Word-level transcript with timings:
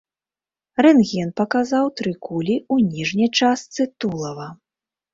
Рэнтген 0.85 1.29
паказаў 1.41 1.85
тры 2.03 2.13
кулі 2.25 2.57
ў 2.73 2.91
ніжняй 2.91 3.33
частцы 3.39 3.91
тулава. 4.03 4.53